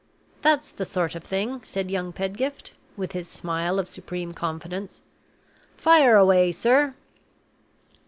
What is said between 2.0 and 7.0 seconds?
Pedgift, with his smile of supreme confidence. "Fire away, sir!"